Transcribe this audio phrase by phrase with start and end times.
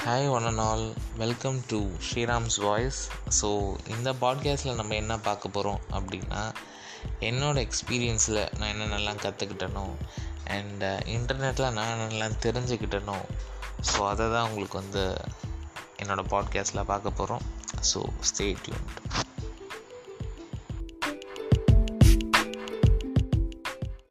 [0.00, 0.84] hi one and all
[1.16, 3.00] welcome to Sriram's voice
[3.38, 3.48] so
[3.86, 6.42] இந்த பாட்காஸ்ட்டில் நம்ம என்ன பார்க்க போகிறோம் அப்படின்னா
[7.20, 9.84] என்னோடய எக்ஸ்பீரியன்ஸில் நான் என்னென்னலாம் கற்றுக்கிட்டனோ
[10.48, 10.84] அண்ட்
[11.16, 13.18] இன்டர்நெட்டில் uh, நான் என்னென்னலாம் தெரிஞ்சுக்கிட்டனோ
[13.90, 15.04] ஸோ அதை தான் உங்களுக்கு வந்து
[15.98, 17.44] என்னோடய பாட்காஸ்ட்டில் பார்க்க போகிறோம்
[17.82, 19.29] ஸோ ஸ்டே டியூன்ட்